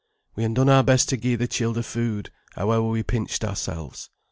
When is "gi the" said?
1.17-1.47